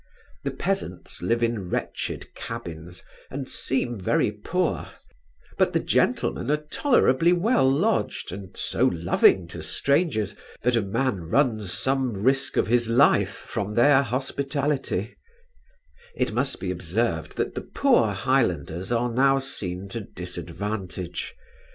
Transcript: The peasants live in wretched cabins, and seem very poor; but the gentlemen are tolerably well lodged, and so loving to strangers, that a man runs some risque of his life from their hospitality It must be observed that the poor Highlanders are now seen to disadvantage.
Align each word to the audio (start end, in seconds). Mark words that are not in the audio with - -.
The 0.43 0.49
peasants 0.49 1.21
live 1.21 1.43
in 1.43 1.69
wretched 1.69 2.33
cabins, 2.33 3.03
and 3.29 3.47
seem 3.47 3.99
very 3.99 4.31
poor; 4.31 4.87
but 5.59 5.73
the 5.73 5.79
gentlemen 5.79 6.49
are 6.49 6.57
tolerably 6.71 7.33
well 7.33 7.69
lodged, 7.69 8.31
and 8.31 8.57
so 8.57 8.85
loving 8.87 9.47
to 9.49 9.61
strangers, 9.61 10.35
that 10.63 10.75
a 10.75 10.81
man 10.81 11.29
runs 11.29 11.71
some 11.71 12.13
risque 12.13 12.59
of 12.59 12.65
his 12.65 12.89
life 12.89 13.35
from 13.47 13.75
their 13.75 14.01
hospitality 14.01 15.17
It 16.15 16.33
must 16.33 16.59
be 16.59 16.71
observed 16.71 17.37
that 17.37 17.53
the 17.53 17.61
poor 17.61 18.07
Highlanders 18.13 18.91
are 18.91 19.13
now 19.13 19.37
seen 19.37 19.87
to 19.89 20.01
disadvantage. 20.01 21.35